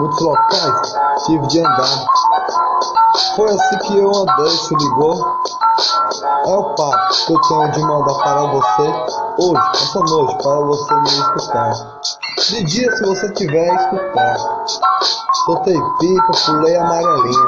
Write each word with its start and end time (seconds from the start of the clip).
muitos 0.00 0.20
locais, 0.20 0.94
tive 1.26 1.46
de 1.48 1.60
andar. 1.60 2.06
Foi 3.36 3.50
assim 3.50 3.78
que 3.78 3.98
eu 3.98 4.10
andei, 4.10 4.50
se 4.50 4.74
ligou? 4.74 5.36
É 6.46 6.54
o 6.54 6.74
papo 6.74 7.14
que 7.26 7.32
eu 7.32 7.40
tenho 7.42 7.72
de 7.72 7.80
mandar 7.82 8.14
para 8.14 8.40
você 8.46 8.94
hoje, 9.38 9.62
essa 9.74 10.00
noite, 10.00 10.42
para 10.42 10.60
você 10.60 10.94
me 10.94 11.08
escutar. 11.08 11.72
De 12.48 12.64
dia, 12.64 12.96
se 12.96 13.04
você 13.04 13.32
tiver 13.34 13.70
a 13.70 13.74
escutar. 13.74 14.36
Soltei 15.44 15.78
pipa, 15.98 16.32
pulei 16.46 16.76
amarelinha. 16.76 17.46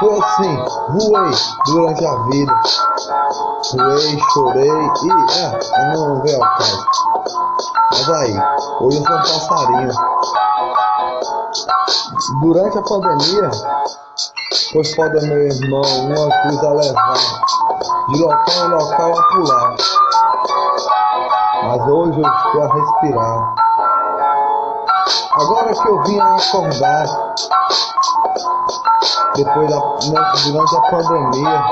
Foi 0.00 0.18
assim, 0.18 0.64
voei 0.90 1.34
durante 1.66 2.06
a 2.06 2.16
vida. 2.24 2.60
Voei, 3.72 4.20
chorei 4.32 4.70
e. 4.70 5.10
É, 5.38 5.92
eu 5.92 6.08
não 6.08 6.22
veio 6.22 6.42
ao 6.42 6.50
caso. 6.56 6.86
Mas 7.90 8.10
aí, 8.10 8.36
hoje 8.80 8.98
eu 8.98 9.04
sou 9.04 9.16
um 9.16 9.20
passarinho. 9.20 9.92
Durante 12.40 12.78
a 12.78 12.82
pandemia, 12.82 13.50
foi 14.72 14.84
foda 14.94 15.20
meu 15.22 15.46
irmão, 15.46 15.82
uma 15.82 16.28
cruz 16.42 16.64
a 16.64 16.72
levar, 16.72 17.14
de 18.08 18.20
local 18.20 18.54
em 18.54 18.68
local 18.68 19.18
a 19.18 19.22
pular. 19.32 19.76
Mas 21.64 21.88
hoje 21.88 22.20
eu 22.20 22.28
estou 22.28 22.62
a 22.62 22.74
respirar. 22.74 23.54
Agora 25.32 25.72
que 25.72 25.88
eu 25.88 26.02
vim 26.04 26.18
a 26.20 26.36
acordar, 26.36 27.06
depois 29.36 29.70
da, 29.70 29.78
durante 30.44 30.76
a 30.76 30.80
pandemia, 30.90 31.64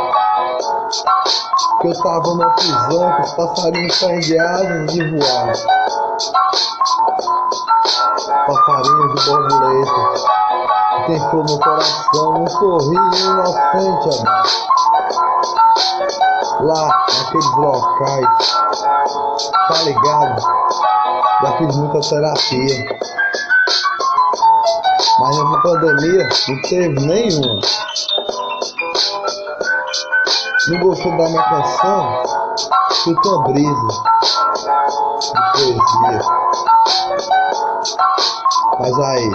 que 1.80 1.88
eu 1.88 2.02
tava 2.02 2.28
numa 2.28 2.50
prisão, 2.50 3.12
que 3.12 3.22
os 3.22 3.32
passarinhos 3.32 3.98
prendeados 3.98 4.92
de 4.92 5.10
voar. 5.10 5.52
Passarinhos 8.26 9.24
de 9.24 9.30
tem 11.06 11.18
flor 11.30 11.44
no 11.44 11.58
coração, 11.58 12.42
um 12.42 12.46
sorriso 12.46 13.32
inocente, 13.32 14.20
amor. 14.20 14.42
Lá, 16.60 16.86
naqueles 17.18 17.50
locais, 17.56 18.26
tá 19.68 19.82
ligado? 19.82 20.42
Já 21.42 21.52
fiz 21.58 21.76
muita 21.76 22.00
terapia. 22.08 22.98
Mas 25.18 25.36
nessa 25.36 25.62
pandemia 25.62 26.28
não 26.48 26.62
teve 26.62 27.00
nenhuma. 27.00 27.60
Não 30.68 30.80
gostou 30.80 31.10
da 31.16 31.28
minha 31.28 31.42
canção? 31.42 32.22
Escuta 32.90 33.28
uma 33.28 33.42
brisa 33.44 33.88
de 35.20 35.32
poesia. 35.52 36.51
Mas 38.82 38.98
aí, 38.98 39.30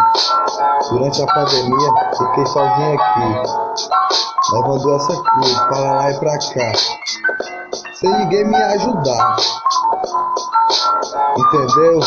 durante 0.90 1.24
a 1.24 1.26
pandemia, 1.28 1.90
fiquei 2.18 2.46
sozinho 2.48 3.00
aqui, 3.00 3.44
levando 4.52 4.94
essa 4.94 5.24
cruz 5.24 5.54
para 5.70 5.92
lá 5.94 6.12
e 6.12 6.20
para 6.20 6.38
cá, 6.38 6.74
sem 7.94 8.10
ninguém 8.10 8.44
me 8.44 8.58
ajudar. 8.58 9.38
Entendeu? 11.38 12.00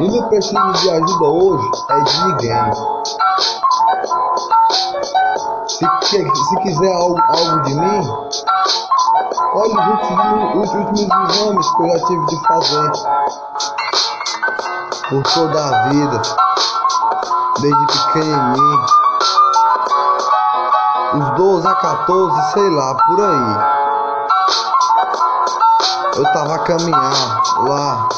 E 0.00 0.08
não 0.10 0.28
preciso 0.28 0.72
de 0.72 0.90
ajuda 0.90 1.24
hoje 1.24 1.70
é 1.88 2.00
de 2.00 2.26
ninguém. 2.26 2.72
Se, 6.02 6.18
se 6.18 6.56
quiser 6.64 6.92
algo, 6.92 7.18
algo 7.18 7.62
de 7.62 7.74
mim, 7.74 8.10
olhe 9.54 9.72
os 9.72 9.86
últimos, 9.86 10.54
os 10.54 10.74
últimos 10.74 11.00
exames 11.00 11.70
que 11.70 11.82
eu 11.82 11.88
já 11.88 12.06
tive 12.06 12.26
de 12.26 12.46
fazer 12.46 12.92
por 15.08 15.22
toda 15.22 15.64
a 15.64 15.88
vida, 15.88 16.20
desde 17.60 17.86
pequenininho, 17.86 18.86
os 21.14 21.30
12 21.36 21.66
a 21.66 21.74
14, 21.74 22.52
sei 22.52 22.70
lá, 22.70 22.94
por 22.94 23.20
aí. 23.20 23.76
Eu 26.16 26.32
tava 26.32 26.54
a 26.54 26.58
caminhar 26.60 27.42
lá 27.68 28.08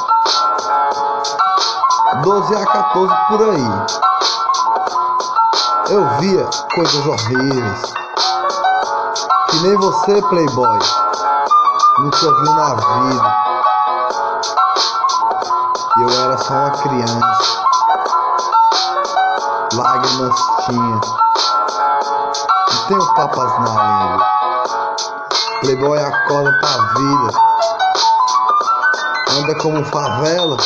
12 2.23 2.57
a 2.57 2.67
14 2.67 3.15
por 3.29 3.43
aí. 3.51 3.87
Eu 5.91 6.09
via 6.21 6.49
coisas 6.75 7.07
horríveis. 7.07 7.83
Que 9.51 9.57
nem 9.61 9.77
você, 9.77 10.23
Playboy, 10.23 10.79
nunca 11.99 12.19
viu 12.19 12.55
na 12.55 12.75
vida. 12.75 13.48
Eu 16.01 16.11
era 16.11 16.39
só 16.39 16.55
uma 16.55 16.71
criança. 16.71 17.21
Lágrimas 19.75 20.37
tinha. 20.67 21.01
Não 22.71 22.87
tenho 22.89 23.15
papas 23.15 23.53
na 23.61 23.83
língua. 23.83 24.27
Playboy 25.61 25.99
acorda 25.99 26.53
pra 26.61 26.71
vida. 26.95 27.33
Anda 29.31 29.55
como 29.63 29.85
favela 29.85 30.57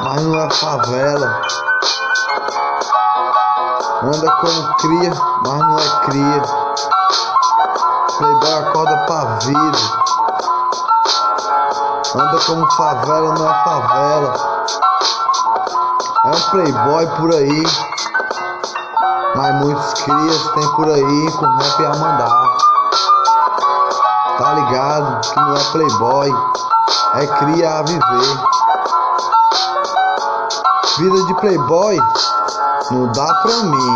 mas 0.00 0.22
não 0.22 0.40
é 0.40 0.50
favela. 0.50 1.42
Anda 4.02 4.30
como 4.36 4.74
cria, 4.76 5.12
mas 5.44 5.58
não 5.58 5.78
é 5.78 5.88
cria. 6.04 6.42
Playboy 8.16 8.52
acorda 8.54 8.96
pra 9.06 9.24
vida. 9.40 9.97
Anda 12.14 12.38
como 12.46 12.70
favela, 12.72 13.34
não 13.34 13.50
é 13.50 13.64
favela. 13.64 14.34
É 16.24 16.30
um 16.30 16.40
playboy 16.50 17.06
por 17.18 17.32
aí. 17.32 17.62
Mas 19.36 19.54
muitos 19.56 19.92
crias 20.02 20.50
tem 20.54 20.68
por 20.74 20.88
aí 20.88 21.32
com 21.32 21.46
rap 21.46 21.84
a 21.84 21.96
mandar. 21.96 22.58
Tá 24.38 24.52
ligado 24.54 25.20
que 25.20 25.36
não 25.36 25.56
é 25.56 25.64
playboy, 25.64 26.34
é 27.14 27.26
cria 27.26 27.78
a 27.78 27.82
viver. 27.82 28.40
Vida 30.98 31.26
de 31.26 31.34
playboy 31.34 31.98
não 32.90 33.12
dá 33.12 33.34
pra 33.34 33.52
mim. 33.64 33.94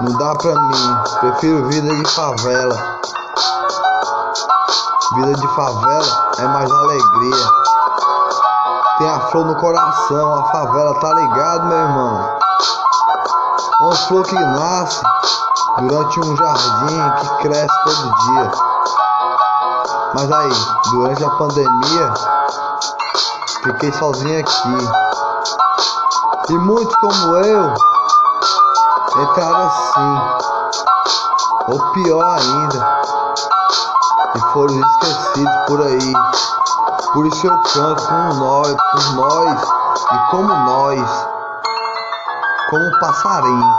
Não 0.00 0.18
dá 0.18 0.34
pra 0.34 0.60
mim. 0.60 0.96
Prefiro 1.20 1.68
vida 1.68 1.94
de 1.94 2.10
favela. 2.10 2.98
Vida 5.14 5.34
de 5.34 5.48
favela 5.48 6.32
é 6.38 6.46
mais 6.48 6.70
alegria. 6.70 7.50
Tem 8.98 9.08
a 9.08 9.20
flor 9.30 9.46
no 9.46 9.56
coração, 9.56 10.34
a 10.34 10.44
favela, 10.52 10.94
tá 11.00 11.14
ligado, 11.14 11.66
meu 11.66 11.78
irmão? 11.78 12.38
Uma 13.80 13.94
flor 13.94 14.24
que 14.24 14.34
nasce 14.34 15.02
durante 15.78 16.20
um 16.20 16.36
jardim 16.36 17.10
que 17.20 17.42
cresce 17.42 17.84
todo 17.84 18.14
dia. 18.14 18.52
Mas 20.14 20.32
aí, 20.32 20.52
durante 20.90 21.24
a 21.24 21.30
pandemia, 21.30 22.12
Fiquei 23.62 23.92
sozinho 23.92 24.40
aqui. 24.40 24.88
E 26.48 26.52
muitos 26.58 26.94
como 26.96 27.36
eu 27.36 27.74
entraram 29.16 29.66
assim, 29.66 30.20
ou 31.68 31.92
pior 31.92 32.24
ainda, 32.24 33.00
e 34.38 34.52
foram 34.52 34.80
esquecidos 34.80 35.56
por 35.66 35.82
aí. 35.82 36.12
Por 37.12 37.26
isso 37.26 37.46
eu 37.46 37.58
canto 37.62 38.06
com 38.06 38.34
nós, 38.34 38.76
por 38.92 39.14
nós 39.14 39.62
e 40.12 40.30
como 40.30 40.48
nós, 40.48 41.26
como 42.70 43.00
passarinho, 43.00 43.74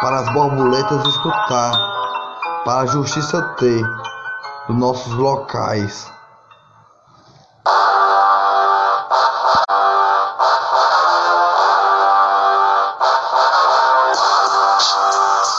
para 0.00 0.20
as 0.20 0.32
borboletas 0.32 1.06
escutar, 1.06 1.72
para 2.64 2.80
a 2.80 2.86
justiça 2.86 3.42
ter 3.58 3.84
dos 4.66 4.76
nossos 4.76 5.12
locais. 5.12 6.10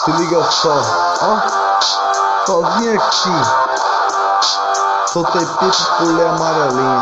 Se 0.04 0.12
liga 0.14 0.44
só, 0.50 0.74
ó, 1.22 2.11
sozinho 2.46 3.02
aqui. 3.02 3.32
Soltei 5.08 5.46
pipa, 5.46 5.84
pulei 5.98 6.28
amarelinha. 6.28 7.02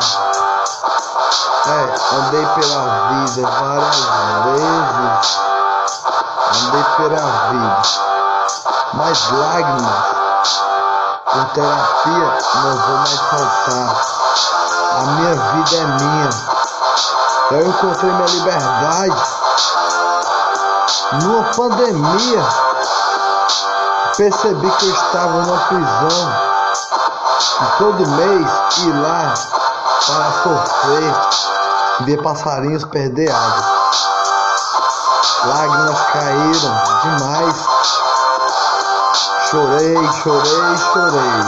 É, 1.66 2.16
andei 2.16 2.46
pela 2.46 2.82
vida 3.10 3.48
várias 3.48 4.00
vezes. 4.46 5.40
Andei 6.52 6.84
pela 6.98 7.26
vida. 7.50 7.82
Mas 8.94 9.32
lágrimas, 9.32 10.64
com 11.26 11.44
terapia, 11.54 12.38
não 12.56 12.78
vou 12.78 12.98
mais 12.98 13.20
faltar. 13.20 13.90
A 14.98 15.02
minha 15.02 15.36
vida 15.36 15.76
é 15.76 15.86
minha. 15.86 16.30
Eu 17.52 17.68
encontrei 17.68 18.12
minha 18.12 18.28
liberdade 18.28 19.24
numa 21.22 21.44
pandemia. 21.54 22.69
Percebi 24.20 24.70
que 24.70 24.86
eu 24.86 24.94
estava 24.94 25.32
numa 25.32 25.58
prisão 25.68 26.34
e 27.62 27.78
todo 27.78 28.06
mês 28.06 28.78
ir 28.80 28.92
lá 29.02 29.34
para 30.06 30.32
sofrer 30.44 31.16
ver 32.02 32.22
passarinhos 32.22 32.84
perder 32.84 33.32
água. 33.32 33.64
Lágrimas 35.46 36.02
caíram 36.12 36.82
demais. 37.02 37.56
Chorei, 39.50 39.96
chorei, 40.22 40.78
chorei. 40.92 41.40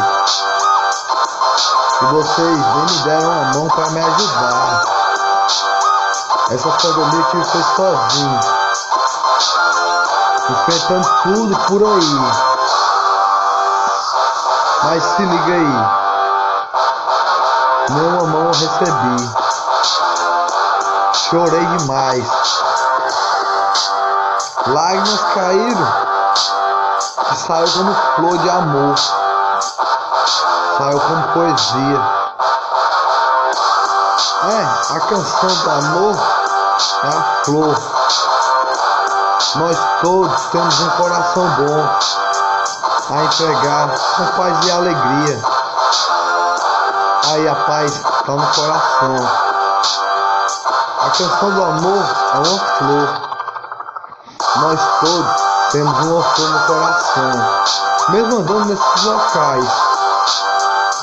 E 2.01 2.05
vocês 2.05 2.57
nem 2.57 2.85
me 2.85 3.03
deram 3.03 3.31
a 3.31 3.53
mão 3.53 3.67
para 3.67 3.89
me 3.89 3.99
ajudar. 3.99 4.81
Essa 6.51 6.69
pandemia 6.69 7.23
que 7.23 7.43
foi 7.43 7.63
sozinho. 7.75 8.39
Enfrentando 10.49 11.09
tudo 11.23 11.59
por 11.67 11.83
aí. 11.83 12.50
Mas 14.83 15.03
se 15.03 15.21
liga 15.21 15.53
aí. 15.53 16.01
Nenhuma 17.89 18.23
mão 18.23 18.41
eu 18.41 18.47
recebi. 18.47 19.31
Chorei 21.13 21.65
demais. 21.77 22.25
Lágrimas 24.65 25.21
caíram. 25.35 25.87
E 27.31 27.35
saiu 27.35 27.71
como 27.73 27.95
flor 28.15 28.37
de 28.39 28.49
amor. 28.49 28.97
Saiu 30.77 30.99
como 30.99 31.27
poesia. 31.33 32.01
É, 34.43 34.95
a 34.95 34.99
canção 34.99 35.49
do 35.63 35.69
amor 35.69 36.15
é 37.03 37.07
a 37.07 37.43
flor. 37.45 37.77
Nós 39.55 39.77
todos 40.01 40.41
temos 40.51 40.79
um 40.79 40.89
coração 40.89 41.47
bom 41.51 42.20
a 43.11 43.23
entregar 43.25 43.89
com 43.89 44.25
paz 44.37 44.65
e 44.65 44.71
alegria. 44.71 45.41
Aí 47.27 47.47
a 47.47 47.55
paz 47.55 47.91
está 47.91 48.31
no 48.31 48.47
coração. 48.47 49.15
A 51.01 51.09
canção 51.09 51.51
do 51.51 51.63
amor 51.63 52.05
é 52.33 52.37
uma 52.37 52.59
flor. 52.77 53.21
Nós 54.55 54.79
todos 55.01 55.41
temos 55.71 55.99
uma 55.99 56.23
flor 56.23 56.49
no 56.49 56.67
coração. 56.67 57.31
Mesmo 58.09 58.37
andando 58.37 58.65
nesses 58.65 59.03
locais. 59.03 59.67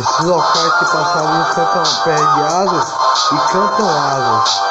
Esses 0.01 0.25
locais 0.25 0.73
que 0.75 0.85
passarinhos 0.87 1.55
cantam, 1.55 1.83
perdem 2.05 2.45
asas 2.45 2.95
e 3.33 3.53
cantam 3.53 3.89
asas. 3.89 4.63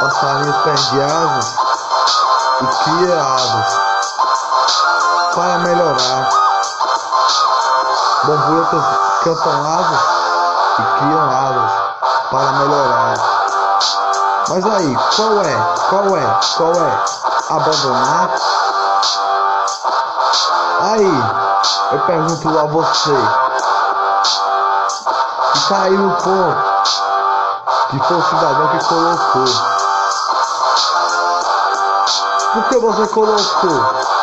Passarinhos 0.00 0.56
perdem 0.56 1.02
asas 1.04 1.54
e 2.60 2.66
criam 2.84 3.34
asas 3.34 3.87
para 5.38 5.58
melhorar. 5.58 6.30
Borboletas 8.24 8.84
cantam 9.22 9.64
asas 9.64 10.00
e 10.80 10.82
criam 10.98 11.30
asas 11.30 11.72
para 12.28 12.52
melhorar. 12.54 13.14
Mas 14.48 14.66
aí, 14.66 14.98
qual 15.14 15.40
é? 15.44 15.56
Qual 15.90 16.16
é? 16.16 16.40
Qual 16.56 16.72
é? 16.72 17.04
Abandonar? 17.50 18.30
Aí, 20.80 21.22
eu 21.92 22.00
pergunto 22.00 22.58
a 22.58 22.64
você, 22.64 23.16
que 25.52 25.58
está 25.58 25.82
aí 25.82 25.96
no 25.96 26.10
ponto, 26.16 26.56
que 27.90 27.98
foi 28.00 28.16
o 28.16 28.24
cidadão 28.24 28.68
que 28.70 28.84
colocou. 28.86 29.44
Por 32.54 32.64
que 32.64 32.78
você 32.78 33.06
colocou? 33.06 34.17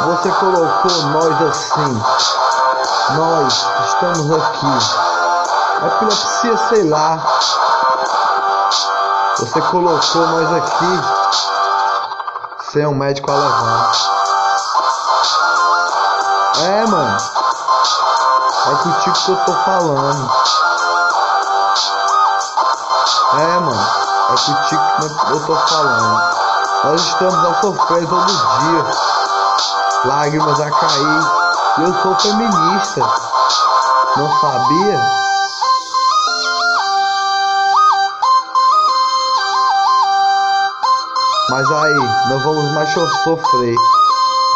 Você 0.00 0.30
colocou 0.30 1.02
nós 1.08 1.42
assim. 1.42 2.02
Nós 3.16 3.66
estamos 3.84 4.30
aqui. 4.30 4.66
A 5.82 5.86
epilepsia, 5.88 6.56
sei 6.68 6.88
lá. 6.88 7.18
Você 9.38 9.60
colocou 9.60 10.26
nós 10.28 10.52
aqui 10.54 11.00
sem 12.70 12.86
um 12.86 12.94
médico 12.94 13.28
a 13.28 13.34
levar. 13.34 13.92
É, 16.60 16.86
mano. 16.86 17.16
É 18.66 18.74
contigo 18.76 19.18
que 19.18 19.30
eu 19.32 19.36
tô 19.36 19.52
falando. 19.52 20.30
É, 23.34 23.58
mano. 23.58 23.86
É 24.28 24.36
contigo 24.36 24.82
que 24.96 25.32
eu 25.32 25.46
tô 25.46 25.56
falando. 25.56 26.38
Nós 26.84 27.00
estamos 27.00 27.44
a 27.44 27.60
sofrer 27.60 28.08
todo 28.08 28.26
dia 28.26 29.18
lágrimas 30.04 30.60
a 30.60 30.70
cair. 30.70 31.48
Eu 31.78 31.94
sou 32.02 32.14
feminista. 32.16 33.00
Não 34.16 34.40
sabia? 34.40 35.00
Mas 41.50 41.70
aí, 41.70 41.94
não 42.28 42.40
vamos 42.40 42.74
mais 42.74 42.92
sofrer, 42.92 43.74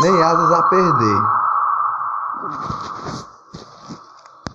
nem 0.01 0.23
asas 0.23 0.53
a 0.53 0.63
perder. 0.65 1.42